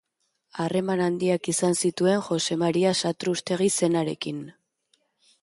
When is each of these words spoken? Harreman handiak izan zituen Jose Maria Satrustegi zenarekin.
Harreman 0.61 1.03
handiak 1.07 1.49
izan 1.53 1.77
zituen 1.89 2.23
Jose 2.29 2.59
Maria 2.63 2.95
Satrustegi 3.03 3.71
zenarekin. 3.75 4.43